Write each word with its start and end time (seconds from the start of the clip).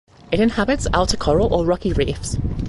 It 0.31 0.39
inhabits 0.39 0.87
outer 0.95 1.15
coral 1.15 1.53
or 1.53 1.63
rocky 1.63 1.93
reefs. 1.93 2.35